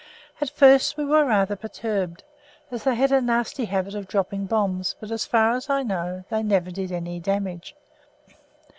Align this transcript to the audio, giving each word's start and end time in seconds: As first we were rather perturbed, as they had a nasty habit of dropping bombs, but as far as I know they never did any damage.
As 0.39 0.49
first 0.49 0.97
we 0.97 1.05
were 1.05 1.25
rather 1.25 1.55
perturbed, 1.55 2.23
as 2.71 2.83
they 2.85 2.95
had 2.95 3.11
a 3.11 3.21
nasty 3.21 3.65
habit 3.65 3.93
of 3.93 4.07
dropping 4.07 4.47
bombs, 4.47 4.95
but 4.99 5.11
as 5.11 5.27
far 5.27 5.51
as 5.51 5.69
I 5.69 5.83
know 5.83 6.23
they 6.29 6.41
never 6.41 6.71
did 6.71 6.91
any 6.91 7.19
damage. 7.19 7.75